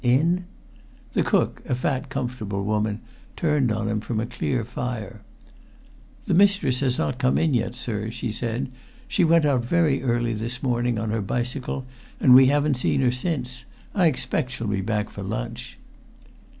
[0.03, 0.45] "In?"
[1.13, 3.01] The cook, a fat, comfortable woman,
[3.35, 5.21] turned on him from a clear fire.
[6.25, 8.71] "The mistress has not come in yet, sir," she said.
[9.07, 11.85] "She went out very early this morning on her bicycle,
[12.19, 13.63] and we haven't seen her since.
[13.93, 15.77] I expect she'll be back for lunch."